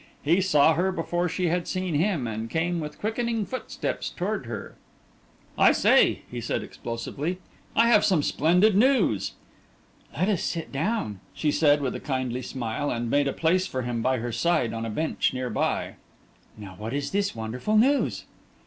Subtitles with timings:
[0.23, 4.73] He saw her before she had seen him, and came with quickening footsteps toward her.
[5.59, 7.37] "I say," he said explosively,
[7.75, 9.33] "I have some splendid news!"
[10.17, 13.83] "Let us sit down," she said, with a kindly smile, and made a place for
[13.83, 15.97] him by her side on a bench near by.
[16.57, 18.25] "Now, what is this wonderful news?"